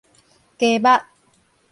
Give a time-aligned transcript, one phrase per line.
[0.57, 0.87] 雞目